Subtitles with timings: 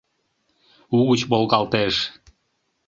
[0.97, 1.95] Угыч волгалтеш.